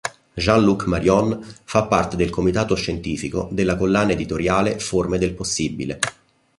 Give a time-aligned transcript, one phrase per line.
[0.33, 5.99] Jean-Luc Marion fa parte del Comitato Scientifico della collana editoriale "Forme del possibile.